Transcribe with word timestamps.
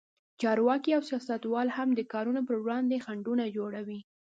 چارواکي 0.41 0.91
او 0.97 1.03
سیاستوال 1.09 1.67
هم 1.77 1.89
د 1.93 2.01
کارونو 2.13 2.41
پر 2.47 2.57
وړاندې 2.63 3.03
خنډونه 3.05 3.43
جوړوي. 3.57 3.99